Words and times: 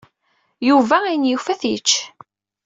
Yuba 0.67 0.95
ayen 1.05 1.29
yufa 1.29 1.51
ad 1.53 1.59
t-yečč. 1.61 1.91